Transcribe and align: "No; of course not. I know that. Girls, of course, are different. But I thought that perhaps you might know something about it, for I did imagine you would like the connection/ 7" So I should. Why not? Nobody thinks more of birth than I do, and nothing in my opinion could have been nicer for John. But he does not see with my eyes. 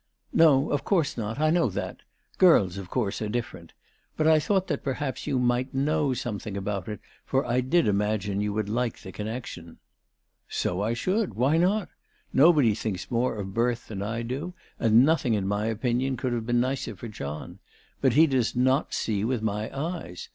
"No; 0.47 0.71
of 0.71 0.83
course 0.83 1.15
not. 1.15 1.39
I 1.39 1.51
know 1.51 1.69
that. 1.69 1.97
Girls, 2.39 2.77
of 2.79 2.89
course, 2.89 3.21
are 3.21 3.29
different. 3.29 3.71
But 4.17 4.25
I 4.25 4.39
thought 4.39 4.65
that 4.65 4.81
perhaps 4.83 5.27
you 5.27 5.37
might 5.37 5.75
know 5.75 6.15
something 6.15 6.57
about 6.57 6.87
it, 6.87 6.99
for 7.23 7.45
I 7.45 7.61
did 7.61 7.87
imagine 7.87 8.41
you 8.41 8.51
would 8.51 8.67
like 8.67 8.97
the 8.99 9.11
connection/ 9.11 9.65
7" 9.77 9.77
So 10.63 10.81
I 10.81 10.93
should. 10.95 11.35
Why 11.35 11.57
not? 11.57 11.87
Nobody 12.33 12.73
thinks 12.73 13.11
more 13.11 13.35
of 13.35 13.53
birth 13.53 13.89
than 13.89 14.01
I 14.01 14.23
do, 14.23 14.53
and 14.79 15.05
nothing 15.05 15.35
in 15.35 15.47
my 15.47 15.67
opinion 15.67 16.17
could 16.17 16.33
have 16.33 16.47
been 16.47 16.59
nicer 16.61 16.95
for 16.95 17.07
John. 17.07 17.59
But 18.01 18.13
he 18.13 18.25
does 18.25 18.55
not 18.55 18.95
see 18.95 19.23
with 19.23 19.43
my 19.43 19.69
eyes. 19.71 20.29